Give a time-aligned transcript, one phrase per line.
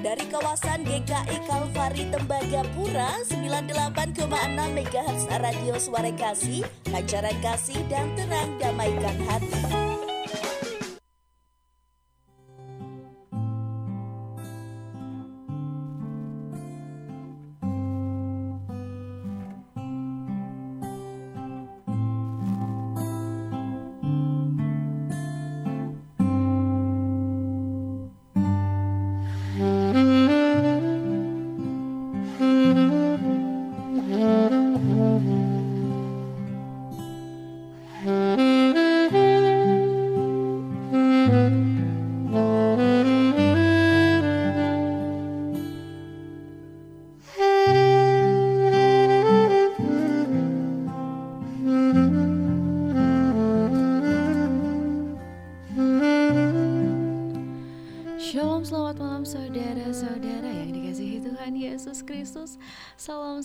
[0.00, 4.16] dari kawasan GKI Kalvari Tembagapura 98,6
[4.56, 9.89] MHz Radio Suara Kasih, pancaran kasih dan tenang damaikan hati.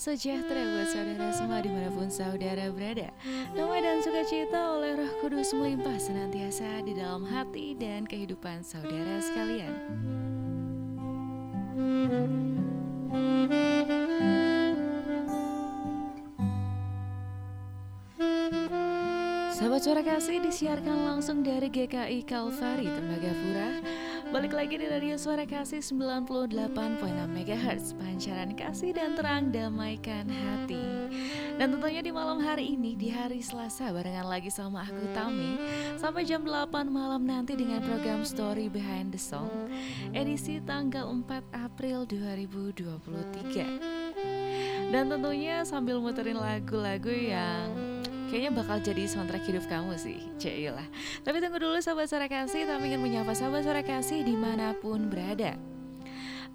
[0.06, 3.10] Sejahtera buat saudara semua di mana pun saudara berada.
[3.58, 9.74] Damai dan sukacita oleh roh kudus melimpah senantiasa di dalam hati dan kehidupan saudara sekalian.
[19.58, 23.82] Sahabat suara kasih disiarkan langsung dari GKI Kalvari Tembagapura
[24.26, 26.50] Balik lagi di Radio Suara Kasih 98.6
[27.30, 30.82] MHz Pancaran kasih dan terang damaikan hati.
[31.54, 35.62] Dan tentunya di malam hari ini Di hari Selasa barengan lagi sama aku Tami.
[35.94, 39.70] Sampai jam 8 malam nanti dengan program Story Behind the Song
[40.10, 47.85] Edisi tanggal 4 April 2023 Dan tentunya sambil muterin lagu-lagu yang
[48.26, 50.18] Kayaknya bakal jadi soundtrack hidup kamu sih,
[50.74, 50.86] lah.
[51.22, 55.06] Tapi tunggu dulu sahabat suara kasih, kami ingin menyapa sahabat suara kasih di mana pun
[55.06, 55.54] berada.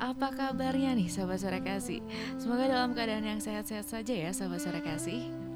[0.01, 2.01] Apa kabarnya nih sahabat suara kasih?
[2.41, 5.50] Semoga dalam keadaan yang sehat-sehat saja ya sahabat suara kasih.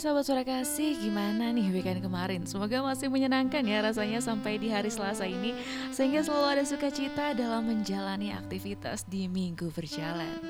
[0.00, 2.48] Sahabat suara kasih gimana nih weekend kemarin?
[2.48, 5.52] Semoga masih menyenangkan ya rasanya sampai di hari Selasa ini
[5.92, 10.40] Sehingga selalu ada sukacita dalam menjalani aktivitas di minggu berjalan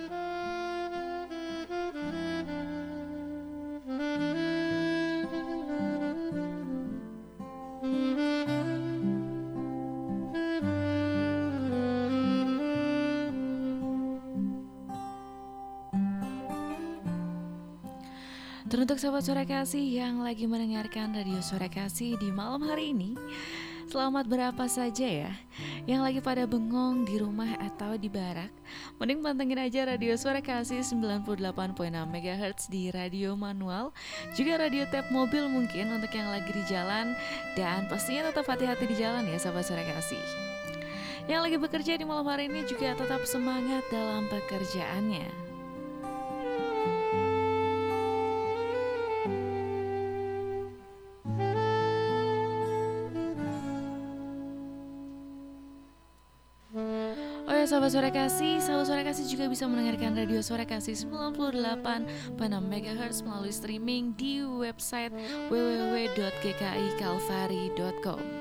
[19.21, 23.21] sahabat suara kasih yang lagi mendengarkan radio suara kasih di malam hari ini.
[23.85, 25.33] Selamat berapa saja ya
[25.85, 28.49] Yang lagi pada bengong di rumah atau di barak.
[28.97, 31.37] Mending pantengin aja radio suara kasih 98.6
[31.93, 33.93] MHz di radio manual.
[34.33, 37.13] Juga radio tap mobil mungkin untuk yang lagi di jalan.
[37.61, 40.25] Dan pastinya tetap hati-hati di jalan ya sahabat suara kasih.
[41.29, 45.50] Yang lagi bekerja di malam hari ini juga tetap semangat dalam pekerjaannya
[57.91, 63.51] sahabat suara kasih, sahabat suara kasih juga bisa mendengarkan radio suara kasih 98.6 MHz melalui
[63.51, 65.11] streaming di website
[65.51, 68.40] www.gkikalvari.com.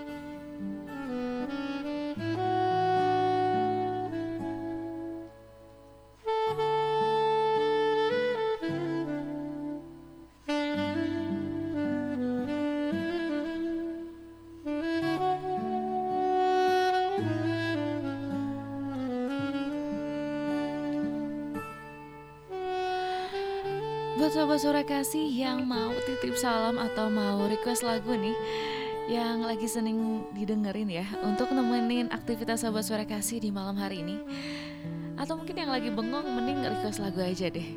[24.59, 28.36] suara kasih yang mau titip salam atau mau request lagu nih
[29.08, 34.20] yang lagi seneng didengerin ya untuk nemenin aktivitas sobat suara kasih di malam hari ini.
[35.16, 37.72] Atau mungkin yang lagi bengong mending request lagu aja deh.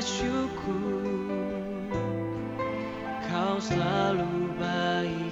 [0.00, 1.04] bersyukur.
[3.28, 5.29] Kau selalu baik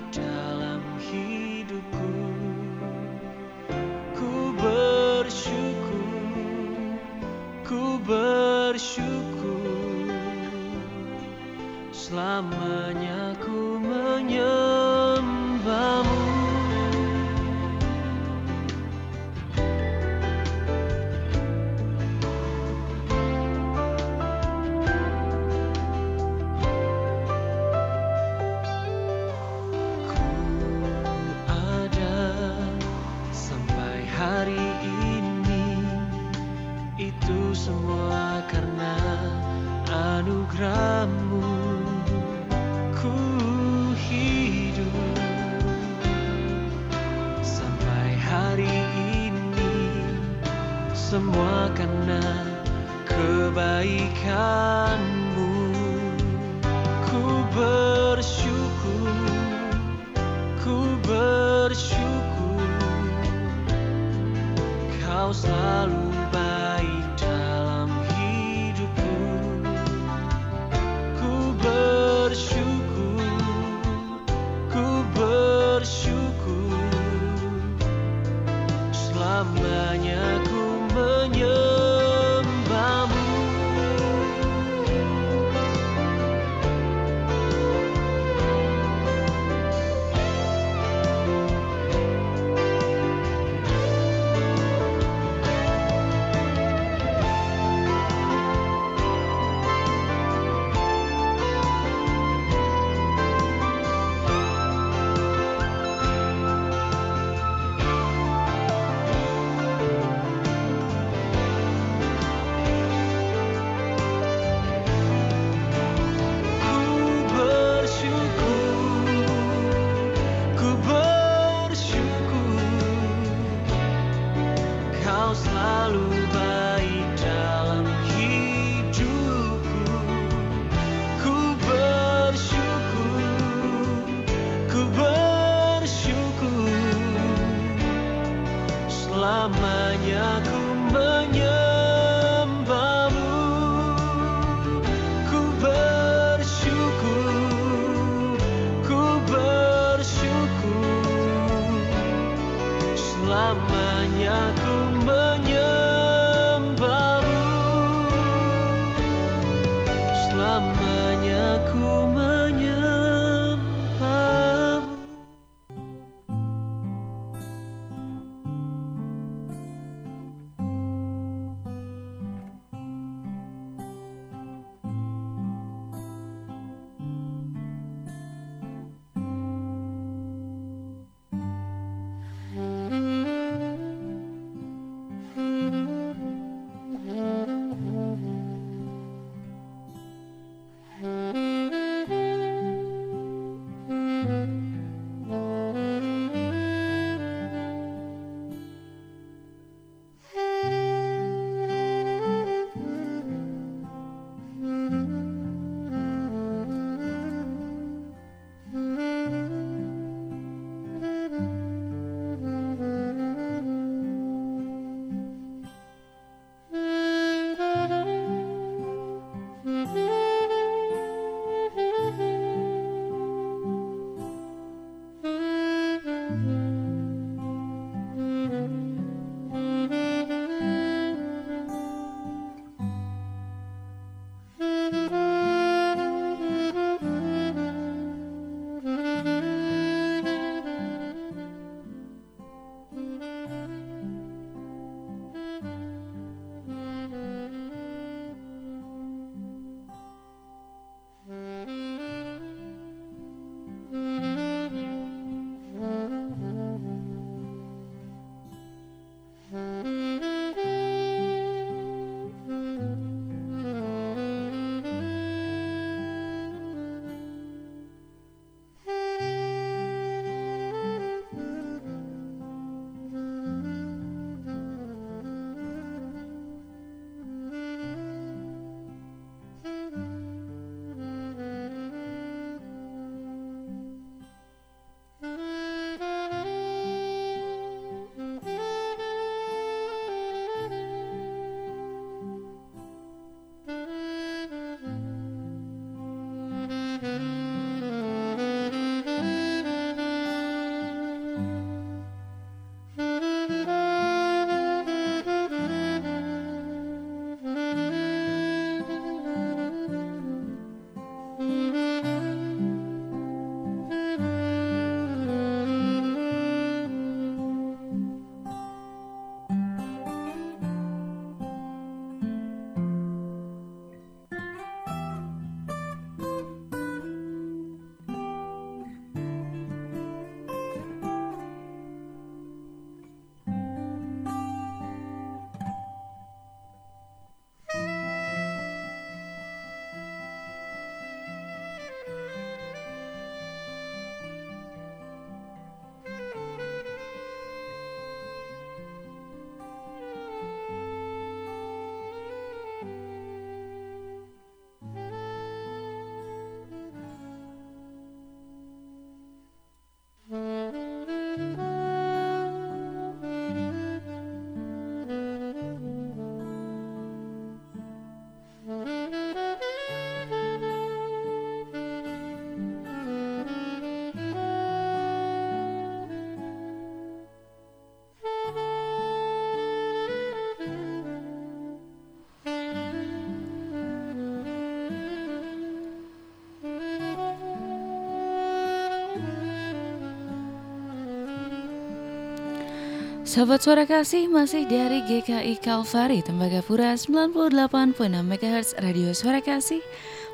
[393.29, 399.85] Sahabat suara kasih masih dari GKI Kalvari Tembagapura 98.6 MHz Radio Suara Kasih.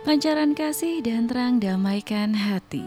[0.06, 2.86] Pancaran kasih dan terang damaikan hati.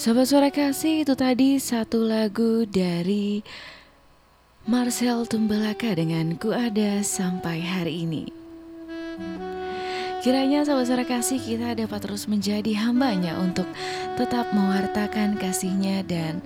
[0.00, 3.44] Sahabat suara kasih itu tadi satu lagu dari
[4.64, 8.33] Marcel Tumbelaka dengan Ku Ada Sampai Hari Ini
[10.24, 13.68] Kiranya suara kasih kita dapat terus menjadi hambanya untuk
[14.16, 16.40] tetap mewartakan kasihnya dan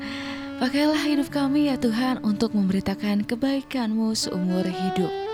[0.59, 5.28] pakailah hidup kami ya Tuhan untuk memberitakan kebaikanmu seumur hidup.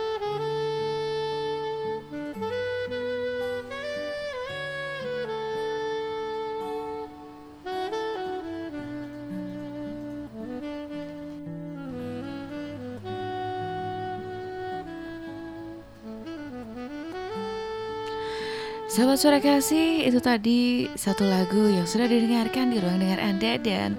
[18.95, 23.99] Sahabat suara kasih, itu tadi satu lagu yang sudah didengarkan di ruang dengar Anda dan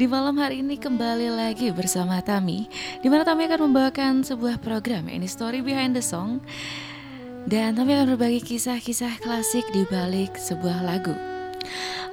[0.00, 2.64] di malam hari ini kembali lagi bersama Tami
[3.04, 6.40] di mana Tami akan membawakan sebuah program ini Story Behind the Song
[7.44, 11.12] dan Tami akan berbagi kisah-kisah klasik di balik sebuah lagu.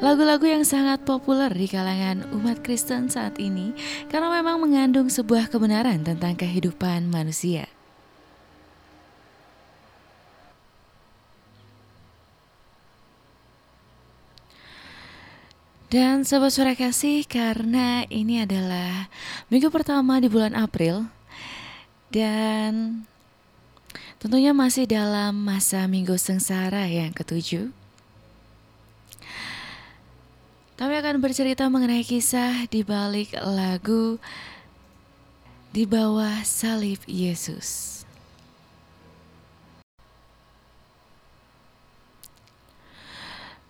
[0.03, 3.71] Lagu-lagu yang sangat populer di kalangan umat Kristen saat ini
[4.11, 7.76] karena memang mengandung sebuah kebenaran tentang kehidupan manusia.
[15.87, 19.07] Dan sahabat suara kasih karena ini adalah
[19.47, 21.07] minggu pertama di bulan April
[22.11, 23.03] dan
[24.19, 27.71] tentunya masih dalam masa minggu sengsara yang ketujuh.
[30.75, 34.19] Kami akan bercerita mengenai kisah di balik lagu
[35.71, 38.03] di bawah salib Yesus.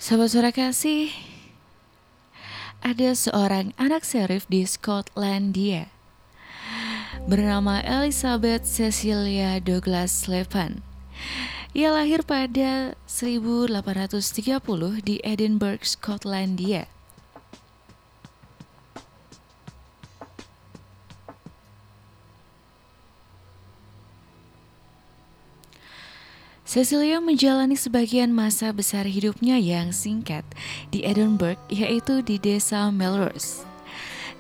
[0.02, 1.14] Sahabat suara kasih,
[2.88, 5.92] ada seorang anak serif di Skotlandia
[7.28, 10.80] bernama Elizabeth Cecilia Douglas Slepan.
[11.76, 16.88] Ia lahir pada 1830 di Edinburgh, Skotlandia.
[26.68, 30.44] Cecilia menjalani sebagian masa besar hidupnya yang singkat
[30.92, 33.64] di Edinburgh, yaitu di desa Melrose.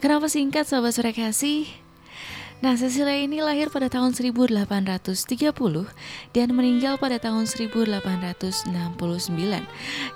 [0.03, 1.71] Kenapa singkat sahabat sore kasih?
[2.59, 5.07] Nah, Cecilia ini lahir pada tahun 1830
[6.35, 8.75] dan meninggal pada tahun 1869.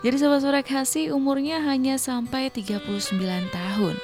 [0.04, 2.92] Jadi sahabat sore kasih umurnya hanya sampai 39
[3.56, 3.96] tahun.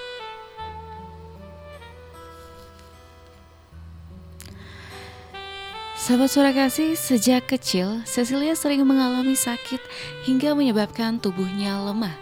[6.07, 9.83] Sahabat suara kasih, sejak kecil Cecilia sering mengalami sakit
[10.23, 12.15] hingga menyebabkan tubuhnya lemah.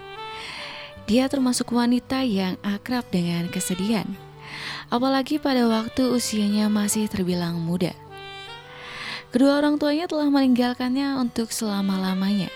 [1.06, 4.10] Dia termasuk wanita yang akrab dengan kesedihan,
[4.90, 7.94] apalagi pada waktu usianya masih terbilang muda.
[9.30, 12.50] Kedua orang tuanya telah meninggalkannya untuk selama-lamanya.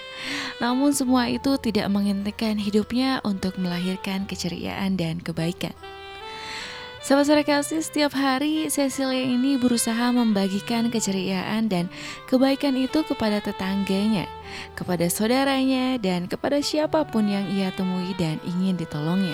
[0.57, 5.77] Namun semua itu tidak menghentikan hidupnya untuk melahirkan keceriaan dan kebaikan.
[7.09, 11.89] Sahabat sore kasih, setiap hari Cecilia ini berusaha membagikan keceriaan dan
[12.29, 14.29] kebaikan itu kepada tetangganya,
[14.77, 19.33] kepada saudaranya, dan kepada siapa pun yang ia temui dan ingin ditolongnya.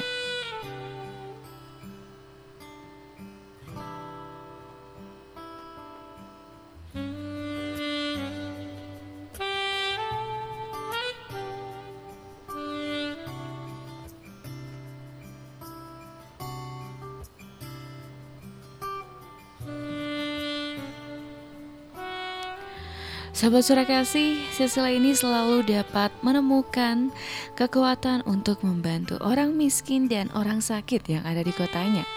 [23.45, 27.13] Sahabat surah kasih, Cecilia ini selalu dapat menemukan
[27.53, 32.09] kekuatan untuk membantu orang miskin dan orang sakit yang ada di kotanya.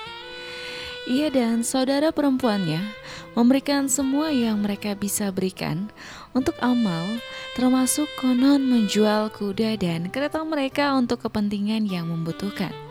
[1.05, 2.81] Ia dan saudara perempuannya
[3.37, 5.93] memberikan semua yang mereka bisa berikan
[6.33, 7.21] untuk amal,
[7.53, 12.88] termasuk konon menjual kuda dan kereta mereka untuk kepentingan yang membutuhkan.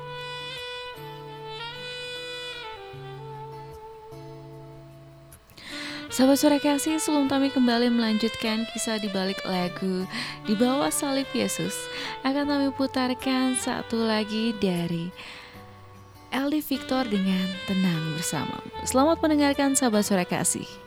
[6.08, 10.08] Sahabat suara kasih, sebelum kami kembali melanjutkan kisah di balik lagu
[10.48, 11.76] Di bawah salib Yesus
[12.24, 15.12] Akan kami putarkan satu lagi dari
[16.32, 18.56] Eldi Victor dengan Tenang Bersama
[18.88, 20.87] Selamat mendengarkan sahabat suara kasih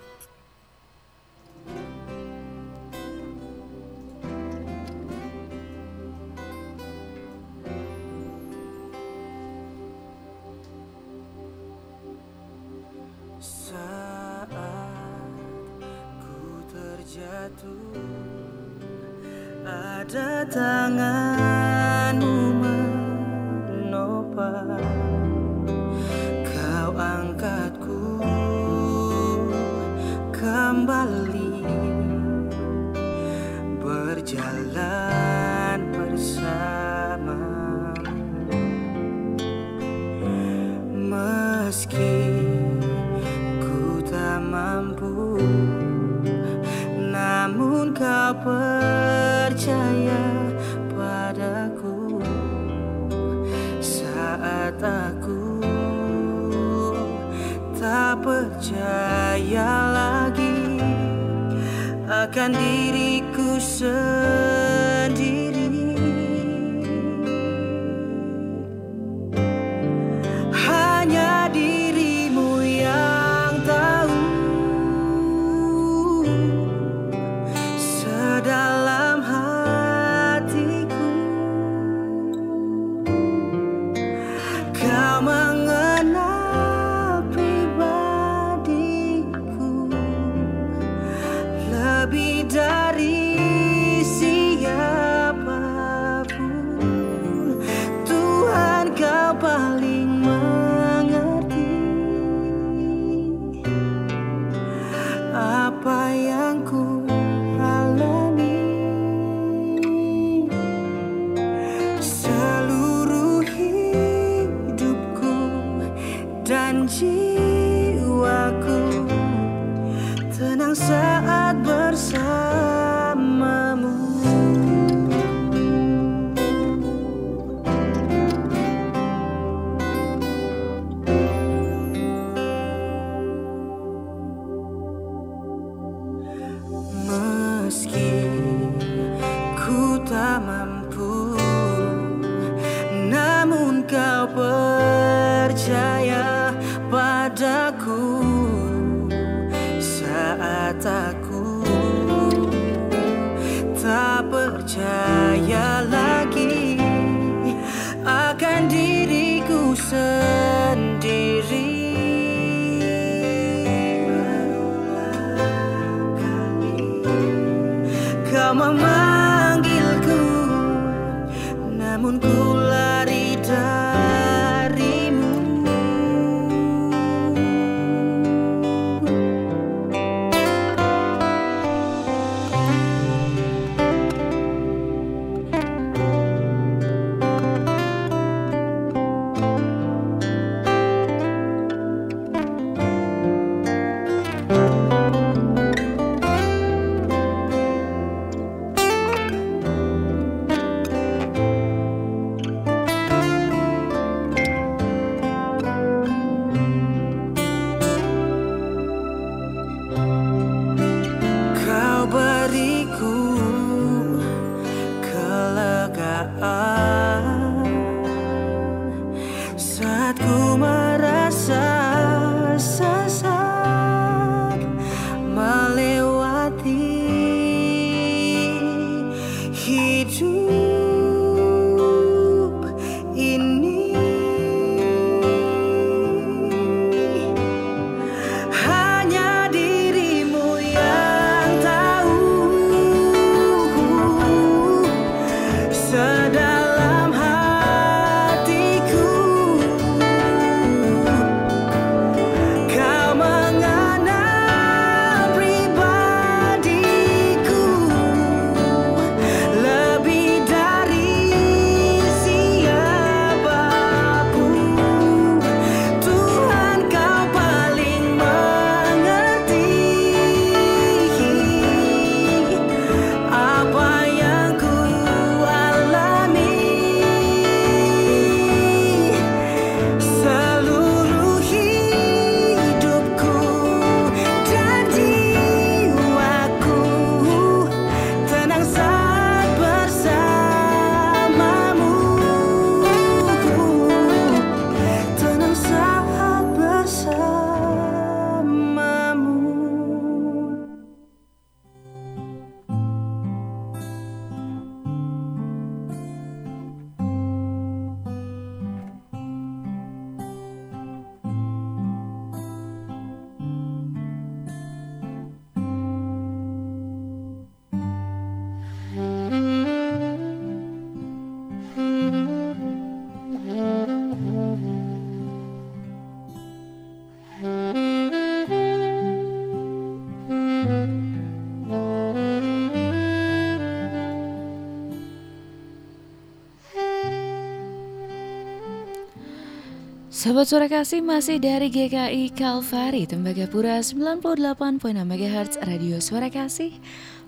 [340.31, 346.71] Sobat Suara Kasih masih dari GKI Kalvari Tembagapura 98.6 MHz Radio Suara Kasih.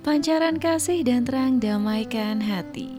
[0.06, 2.94] Pancaran kasih dan terang damaikan hati.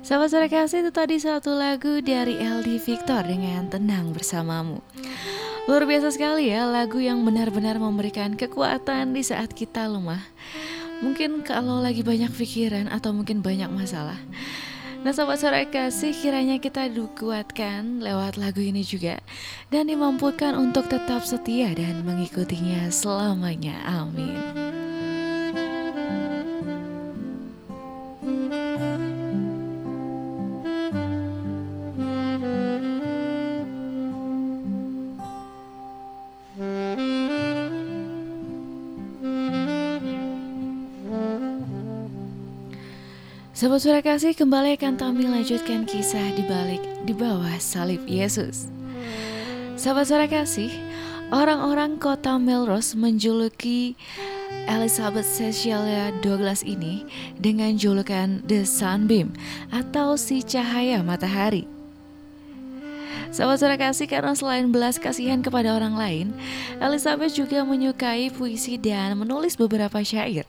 [0.00, 4.80] Sobat Suara Kasih itu tadi satu lagu dari LD Victor dengan Tenang Bersamamu.
[5.68, 10.24] Luar biasa sekali ya lagu yang benar-benar memberikan kekuatan di saat kita lemah.
[11.04, 14.16] Mungkin kalau lagi banyak pikiran atau mungkin banyak masalah
[15.00, 19.16] Nah sobat suara kasih kiranya kita dikuatkan lewat lagu ini juga
[19.72, 23.80] Dan dimampukan untuk tetap setia dan mengikutinya selamanya.
[23.88, 24.89] Amin
[43.60, 48.72] Sahabat suara kasih kembali akan kami lanjutkan kisah di balik di bawah salib Yesus.
[49.76, 50.72] Sahabat suara kasih,
[51.28, 54.00] orang-orang kota Melrose menjuluki
[54.64, 57.04] Elizabeth Cecilia Douglas ini
[57.36, 59.36] dengan julukan The Sunbeam
[59.68, 61.68] atau si cahaya matahari.
[63.28, 66.32] Sahabat suara kasih karena selain belas kasihan kepada orang lain,
[66.80, 70.48] Elizabeth juga menyukai puisi dan menulis beberapa syair.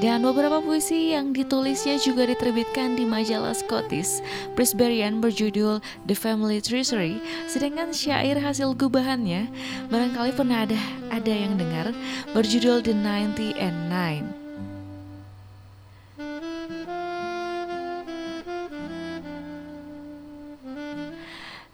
[0.00, 4.24] Dan beberapa puisi yang ditulisnya juga diterbitkan di majalah Scottish
[4.56, 7.20] Presbyterian berjudul The Family Treasury.
[7.44, 9.52] Sedangkan syair hasil gubahannya
[9.92, 10.80] barangkali pernah ada
[11.12, 11.92] ada yang dengar
[12.32, 14.39] berjudul The Ninety and Nine.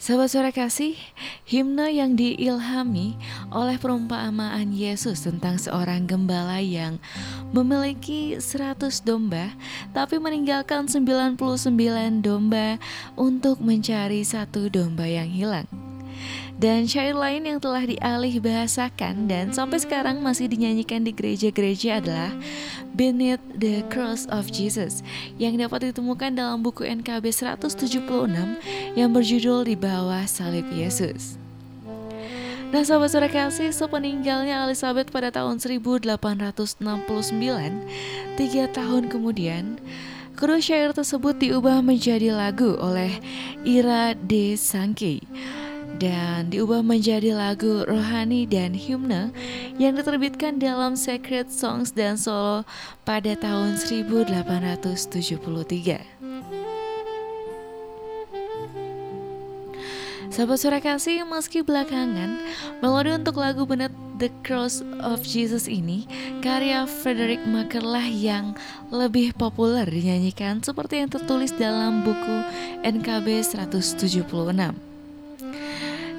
[0.07, 0.95] Sahabat suara kasih,
[1.51, 3.19] himne yang diilhami
[3.51, 7.03] oleh perumpamaan Yesus tentang seorang gembala yang
[7.51, 9.51] memiliki 100 domba
[9.91, 11.43] tapi meninggalkan 99
[12.23, 12.79] domba
[13.19, 15.67] untuk mencari satu domba yang hilang.
[16.57, 22.33] Dan syair lain yang telah dialih bahasakan dan sampai sekarang masih dinyanyikan di gereja-gereja adalah
[22.97, 25.05] Beneath the Cross of Jesus
[25.37, 28.01] yang dapat ditemukan dalam buku NKB 176
[28.97, 31.37] yang berjudul Di Bawah Salib Yesus.
[32.73, 36.81] Nah sahabat suara kasih, sepeninggalnya Elizabeth pada tahun 1869,
[38.41, 39.77] tiga tahun kemudian,
[40.33, 43.13] kedua syair tersebut diubah menjadi lagu oleh
[43.61, 45.21] Ira de Sankey
[45.97, 49.33] dan diubah menjadi lagu rohani dan himne
[49.81, 52.65] yang diterbitkan dalam Sacred Songs dan Solo
[53.09, 56.17] pada tahun 1873.
[60.37, 62.37] Sahabat suara kasih, meski belakangan,
[62.85, 63.89] melodi untuk lagu benet
[64.21, 66.05] The Cross of Jesus ini,
[66.45, 68.53] karya Frederick Macker lah yang
[68.93, 72.37] lebih populer dinyanyikan seperti yang tertulis dalam buku
[72.85, 74.96] NKB 176.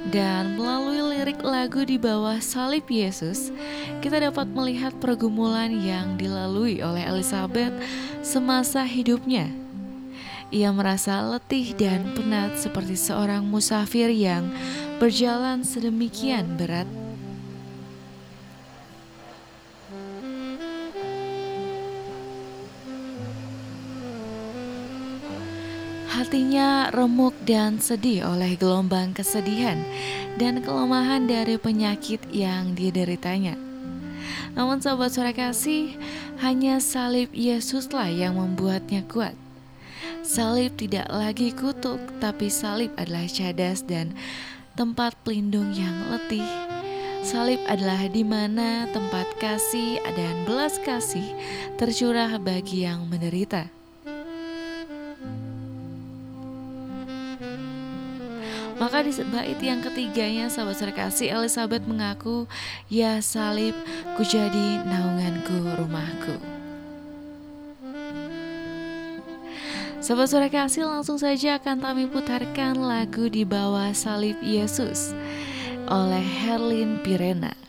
[0.06, 3.50] Dan melalui lirik lagu di bawah salib Yesus,
[3.98, 7.74] kita dapat melihat pergumulan yang dilalui oleh Elizabeth
[8.22, 9.50] semasa hidupnya.
[10.54, 14.48] Ia merasa letih dan penat seperti seorang musafir yang
[15.02, 16.88] berjalan sedemikian berat
[26.18, 29.78] Hatinya remuk dan sedih oleh gelombang kesedihan
[30.34, 33.54] dan kelemahan dari penyakit yang dideritanya.
[34.58, 35.94] Namun sahabat suara kasih,
[36.42, 39.38] hanya salib Yesuslah yang membuatnya kuat.
[40.26, 44.10] Salib tidak lagi kutuk, tapi salib adalah cadas dan
[44.74, 46.42] tempat pelindung yang letih.
[47.22, 51.30] Salib adalah di mana tempat kasih dan belas kasih
[51.78, 53.77] tercurah bagi yang menderita.
[58.78, 62.46] Maka di bait yang ketiganya sahabat serkasi Elizabeth mengaku
[62.86, 63.74] Ya salib
[64.14, 66.38] ku jadi naunganku rumahku
[69.98, 75.10] Sahabat suara kasih langsung saja akan kami putarkan lagu di bawah salib Yesus
[75.90, 77.67] oleh Herlin Pirena.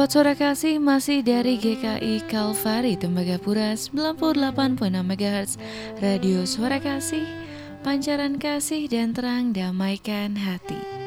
[0.00, 5.60] Sobat Suara Kasih masih dari GKI Kalvari Tembagapura 98.6 MHz
[6.00, 7.28] Radio Suara Kasih
[7.84, 10.99] Pancaran kasih dan terang damaikan hati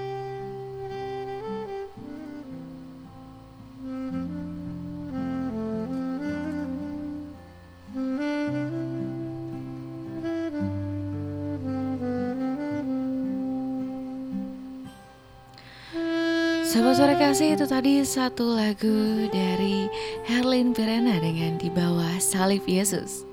[17.44, 19.92] kasih itu tadi satu lagu dari
[20.24, 23.28] Herlin Pirena dengan di bawah salib Yesus.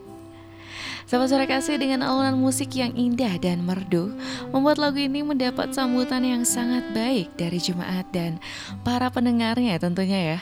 [1.07, 4.11] Sahabat suara kasih dengan alunan musik yang indah dan merdu
[4.51, 8.43] membuat lagu ini mendapat sambutan yang sangat baik dari jemaat dan
[8.83, 10.39] para pendengarnya tentunya ya.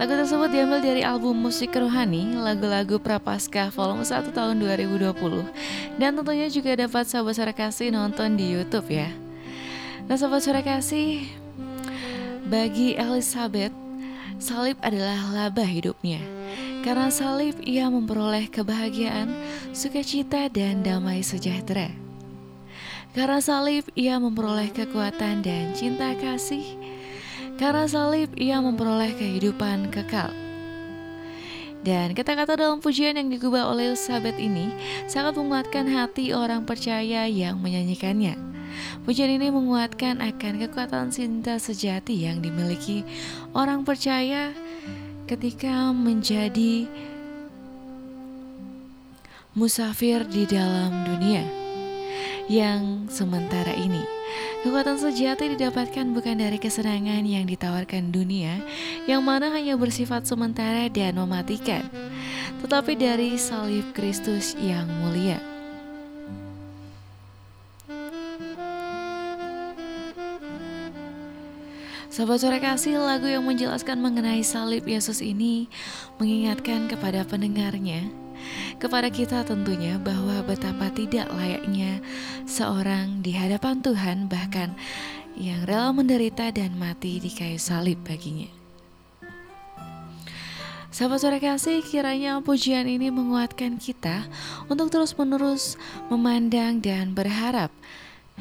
[0.00, 6.48] Lagu tersebut diambil dari album musik rohani lagu-lagu Prapaskah volume 1 tahun 2020 dan tentunya
[6.48, 9.12] juga dapat sahabat suara kasih nonton di YouTube ya.
[10.08, 11.41] Nah sahabat suara kasih
[12.46, 13.70] bagi Elizabeth,
[14.42, 16.18] salib adalah laba hidupnya.
[16.82, 19.30] Karena salib ia memperoleh kebahagiaan,
[19.70, 21.94] sukacita dan damai sejahtera.
[23.14, 26.64] Karena salib ia memperoleh kekuatan dan cinta kasih.
[27.60, 30.41] Karena salib ia memperoleh kehidupan kekal.
[31.82, 34.70] Dan kata-kata dalam pujian yang digubah oleh Elizabeth ini
[35.10, 38.38] sangat menguatkan hati orang percaya yang menyanyikannya.
[39.02, 43.02] Pujian ini menguatkan akan kekuatan cinta sejati yang dimiliki
[43.50, 44.54] orang percaya
[45.26, 46.86] ketika menjadi
[49.52, 51.44] musafir di dalam dunia
[52.46, 54.21] yang sementara ini.
[54.62, 58.62] Kekuatan sejati didapatkan bukan dari kesenangan yang ditawarkan dunia,
[59.10, 61.82] yang mana hanya bersifat sementara dan mematikan,
[62.62, 65.42] tetapi dari salib Kristus yang mulia.
[72.06, 75.66] Sahabat sore kasih, lagu yang menjelaskan mengenai salib Yesus ini
[76.22, 78.06] mengingatkan kepada pendengarnya,
[78.78, 82.02] kepada kita tentunya bahwa betapa tidak layaknya
[82.44, 84.74] seorang di hadapan Tuhan bahkan
[85.36, 88.48] yang rela menderita dan mati di kayu salib baginya.
[90.92, 94.28] Sahabat sore kasih, kiranya pujian ini menguatkan kita
[94.68, 95.80] untuk terus-menerus
[96.12, 97.72] memandang dan berharap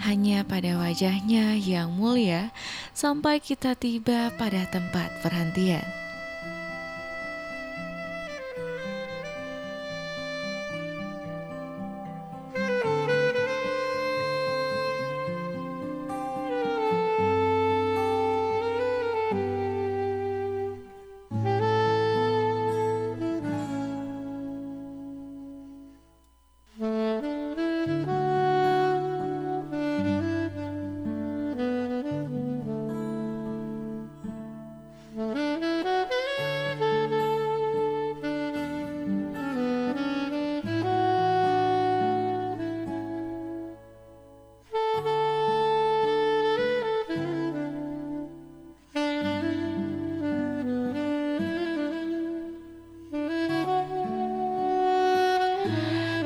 [0.03, 2.51] hanya pada wajahnya yang mulia
[2.91, 5.83] sampai kita tiba pada tempat perhentian.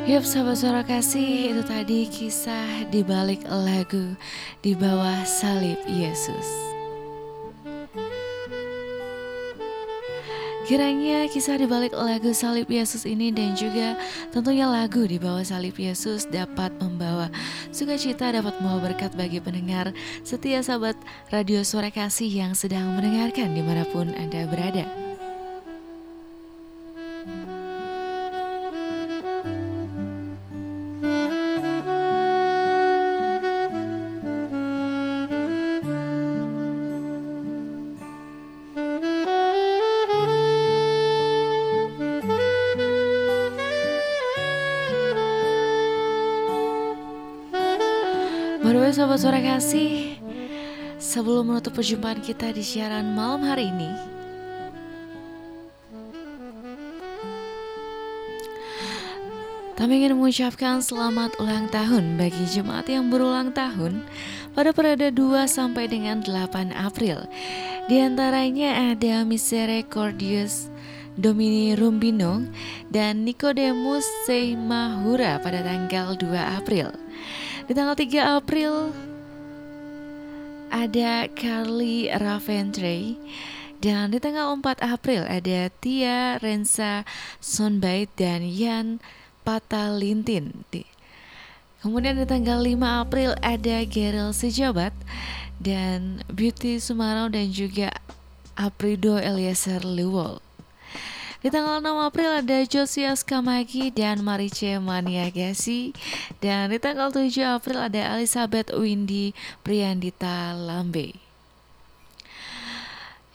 [0.05, 4.13] Yap sahabat suara kasih itu tadi kisah di balik lagu
[4.61, 6.45] di bawah salib Yesus.
[10.69, 13.97] Kiranya kisah di balik lagu salib Yesus ini dan juga
[14.29, 17.33] tentunya lagu di bawah salib Yesus dapat membawa
[17.73, 19.89] sukacita, dapat membawa berkat bagi pendengar
[20.21, 20.93] setia sahabat
[21.33, 25.04] radio suara kasih yang sedang mendengarkan di mana pun Anda berada.
[49.55, 50.19] Kasih
[50.99, 53.87] Sebelum menutup perjumpaan kita di siaran malam hari ini
[59.79, 64.03] Kami ingin mengucapkan selamat ulang tahun bagi jemaat yang berulang tahun
[64.51, 67.27] pada periode 2 sampai dengan 8 April.
[67.91, 70.71] Di antaranya ada Misericordius
[71.19, 72.39] Domini Rumbino
[72.87, 76.23] dan Nicodemus Seimahura pada tanggal 2
[76.55, 76.95] April.
[77.67, 78.95] Di tanggal 3 April
[80.69, 83.17] ada Carly Raventre
[83.83, 87.05] dan di tanggal 4 April ada Tia Rensa
[87.41, 89.03] Sonbait dan Yan
[89.45, 90.65] Patalintin.
[91.81, 94.93] Kemudian di tanggal 5 April ada Gerald Sejabat
[95.61, 97.93] dan Beauty Sumarau dan juga
[98.57, 100.44] Aprido Eliezer Lewol.
[101.45, 105.93] Di tanggal 6 April ada Josias Kamaki dan Marice Maniagasi.
[106.41, 109.29] Dan di tanggal 7 April ada Elizabeth Windy
[109.61, 111.13] Priandita Lambe.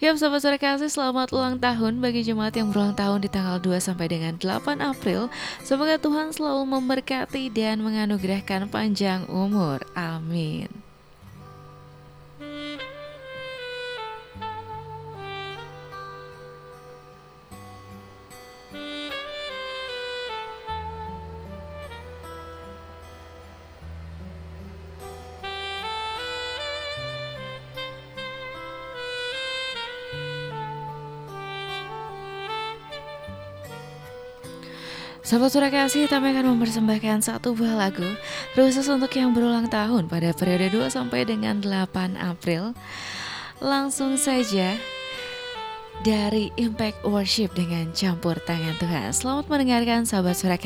[0.02, 3.78] Ya sahabat sore kasih selamat ulang tahun bagi jemaat yang berulang tahun di tanggal 2
[3.78, 5.30] sampai dengan 8 April.
[5.62, 9.86] Semoga Tuhan selalu memberkati dan menganugerahkan panjang umur.
[9.94, 10.89] Amin
[35.30, 38.02] Sahabat Surah Kasih, kami akan mempersembahkan satu buah lagu
[38.58, 42.74] khusus untuk yang berulang tahun pada periode 2 sampai dengan 8 April.
[43.62, 44.74] Langsung saja
[46.02, 49.14] dari Impact Worship dengan campur tangan Tuhan.
[49.14, 50.58] Selamat mendengarkan sahabat Surah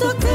[0.00, 0.29] tanto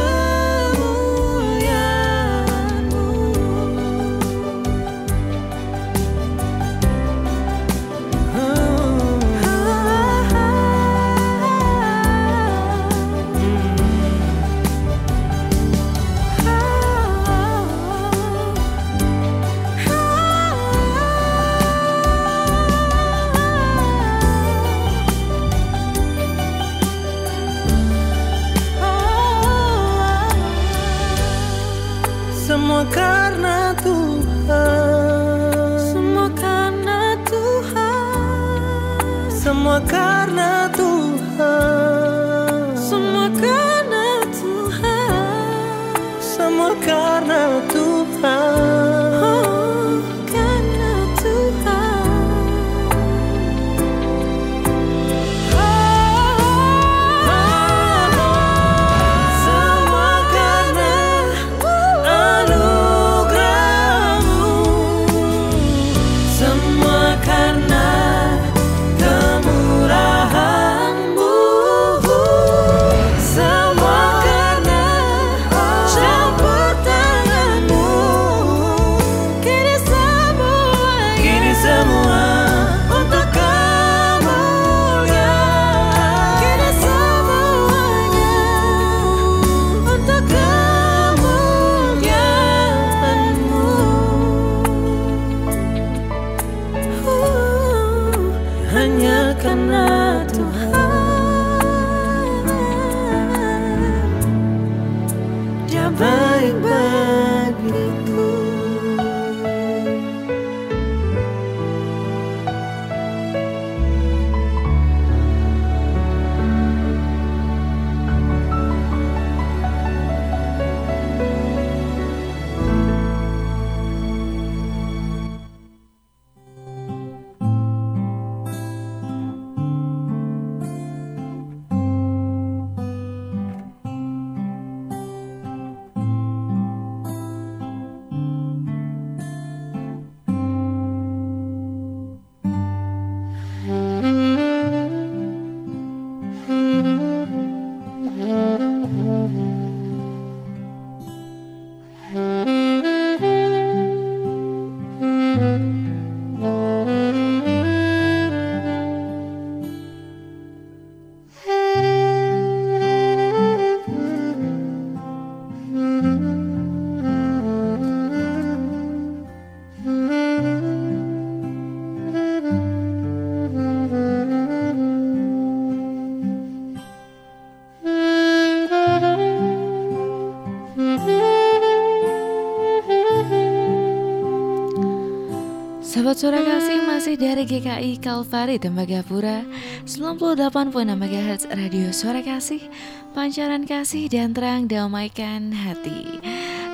[185.96, 189.48] Sahabat suara kasih masih dari GKI Kalvari Tembagapura
[189.88, 192.68] 98.6 MHz Radio Suara Kasih
[193.16, 196.20] Pancaran kasih dan terang damaikan hati.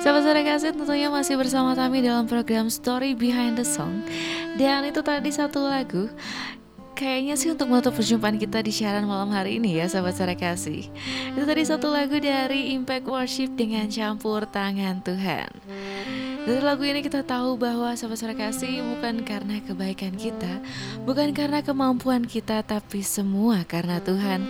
[0.02, 4.02] Sahabat suara kasih tentunya masih bersama kami dalam program Story Behind the Song.
[4.58, 6.10] Dan itu tadi satu lagu.
[6.98, 10.90] Kayaknya sih untuk menutup perjumpaan kita di siaran malam hari ini ya sahabat suara kasih
[11.30, 15.50] Itu tadi satu lagu dari Impact Worship dengan campur tangan Tuhan
[16.42, 20.58] dari lagu ini kita tahu bahwa sahabat kasih bukan karena kebaikan kita,
[21.06, 24.46] bukan karena kemampuan kita, tapi semua karena Tuhan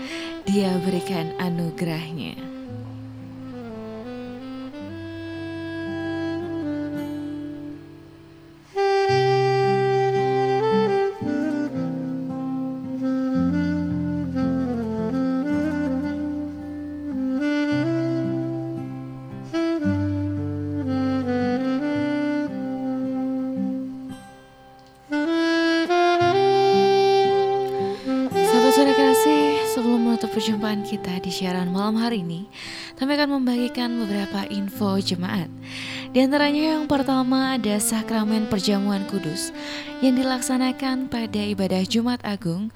[0.48, 2.51] dia berikan anugerahnya.
[33.12, 35.52] Kami akan membagikan beberapa info jemaat.
[36.16, 39.52] Di antaranya yang pertama ada sakramen perjamuan kudus
[40.00, 42.72] yang dilaksanakan pada ibadah Jumat Agung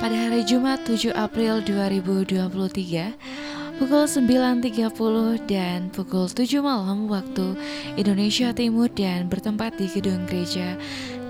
[0.00, 7.60] pada hari Jumat 7 April 2023 pukul 9.30 dan pukul 7 malam waktu
[8.00, 10.80] Indonesia Timur dan bertempat di gedung gereja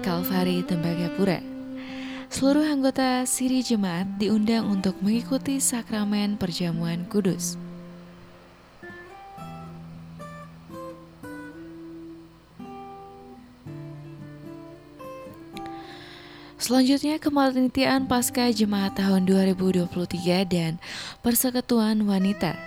[0.06, 1.53] Kalvari Tembagapura.
[2.34, 7.54] Seluruh anggota Siri Jemaat diundang untuk mengikuti sakramen perjamuan kudus.
[16.58, 19.94] Selanjutnya kepanitiaan Pasca Jemaat tahun 2023
[20.50, 20.82] dan
[21.22, 22.58] Persekutuan Wanita.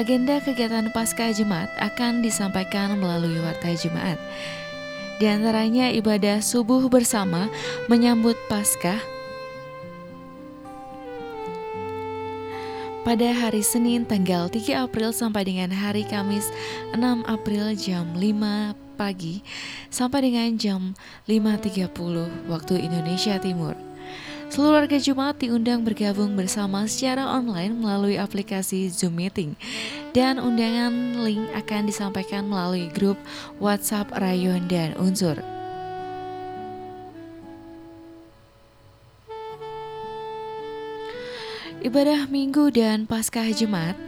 [0.00, 4.16] Agenda kegiatan Pasca Jemaat akan disampaikan melalui Warta Jemaat.
[5.18, 7.50] Di antaranya ibadah subuh bersama
[7.90, 9.02] menyambut Paskah
[13.02, 16.54] pada hari Senin tanggal 3 April sampai dengan hari Kamis
[16.94, 19.42] 6 April jam 5 pagi
[19.90, 20.94] sampai dengan jam
[21.26, 21.88] 5.30
[22.46, 23.87] waktu Indonesia Timur.
[24.48, 29.52] Seluruh warga Jumat diundang bergabung bersama secara online melalui aplikasi Zoom Meeting
[30.16, 33.20] dan undangan link akan disampaikan melalui grup
[33.60, 35.36] WhatsApp Rayon dan Unsur.
[41.84, 44.00] Ibadah Minggu dan Paskah Jemaat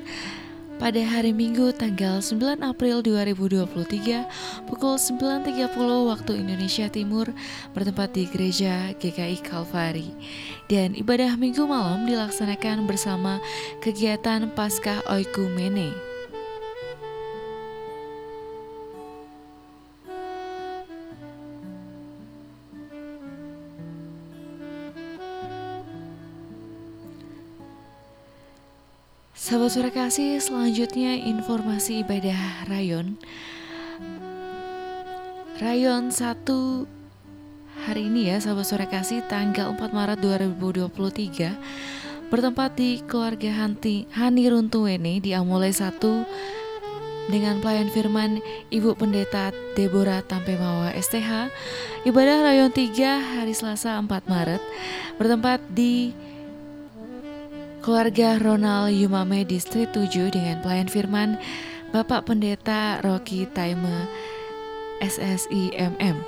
[0.81, 5.76] pada hari Minggu tanggal 9 April 2023 pukul 9.30
[6.09, 7.28] waktu Indonesia Timur
[7.76, 10.09] bertempat di Gereja GKI Kalvari
[10.72, 13.45] dan ibadah Minggu malam dilaksanakan bersama
[13.85, 15.93] kegiatan Paskah Oikumene.
[29.41, 33.16] Sahabat suara kasih, selanjutnya informasi ibadah rayon.
[35.57, 36.45] Rayon 1
[37.88, 41.57] hari ini ya sahabat suara kasih tanggal 4 Maret 2023
[42.28, 45.97] bertempat di keluarga Hanti, Hani Runtuwene di Amole 1
[47.32, 51.49] dengan pelayan firman Ibu Pendeta Deborah Tampemawa STH
[52.05, 52.93] ibadah rayon 3
[53.41, 54.61] hari Selasa 4 Maret
[55.16, 56.12] bertempat di
[57.81, 61.41] Keluarga Ronald Yumame Distrik 7 dengan pelayan firman
[61.97, 64.05] Bapak Pendeta Rocky Taime
[65.01, 66.20] SSI MM.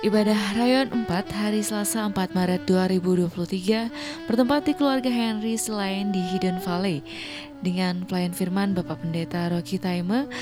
[0.00, 1.04] Ibadah Rayon 4
[1.36, 7.04] hari Selasa 4 Maret 2023 bertempat di keluarga Henry selain di Hidden Valley
[7.60, 10.32] dengan pelayan firman Bapak Pendeta Rocky Taime.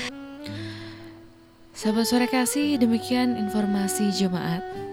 [1.75, 4.86] Sahabat sore kasih, demikian informasi jemaat.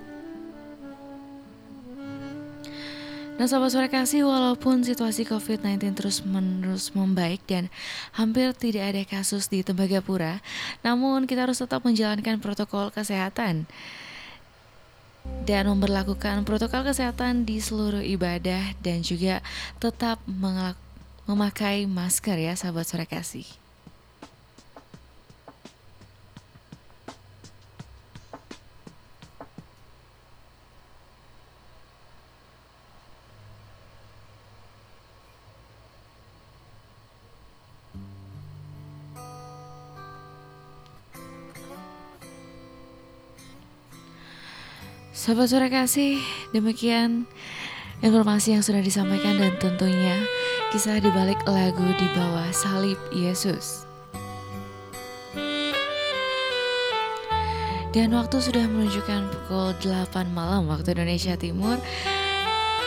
[3.35, 7.67] Nah sahabat suara kasih walaupun situasi COVID-19 terus menerus membaik dan
[8.15, 10.39] hampir tidak ada kasus di Tembagapura
[10.87, 13.67] Namun kita harus tetap menjalankan protokol kesehatan
[15.43, 19.43] Dan memperlakukan protokol kesehatan di seluruh ibadah dan juga
[19.83, 20.23] tetap
[21.27, 23.64] memakai masker ya sahabat suara kasih
[45.25, 46.21] Sahabat suara kasih,
[46.53, 47.25] demikian
[48.05, 50.21] informasi yang sudah disampaikan dan tentunya
[50.69, 53.89] kisah dibalik lagu di bawah salib Yesus.
[57.97, 61.81] Dan waktu sudah menunjukkan pukul 8 malam waktu Indonesia Timur.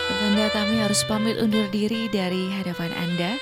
[0.06, 3.34] Tanda kami harus pamit undur diri dari hadapan Anda.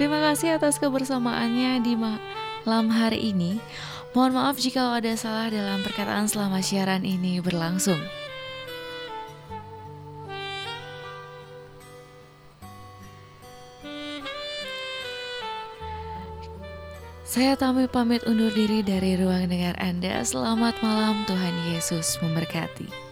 [0.00, 3.60] Terima kasih atas kebersamaannya di malam hari ini.
[4.16, 8.00] Mohon maaf jika ada salah dalam perkataan selama siaran ini berlangsung.
[17.38, 20.26] Saya Tami pamit undur diri dari ruang dengar Anda.
[20.26, 23.07] Selamat malam, Tuhan Yesus memberkati.